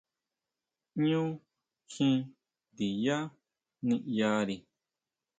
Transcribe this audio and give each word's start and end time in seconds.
ʼÑu 1.01 1.23
kjín 1.89 2.17
ndiyá 2.71 3.17
niʼyari. 3.87 4.55